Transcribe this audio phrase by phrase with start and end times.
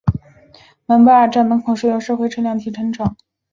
[0.87, 3.15] 蒙巴尔站门口设有社会车辆停车场。